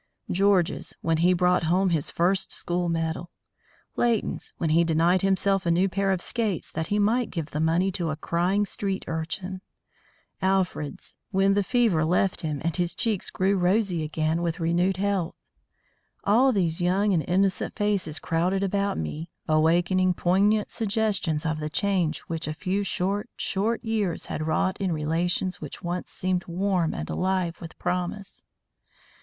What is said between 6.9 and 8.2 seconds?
might give the money to a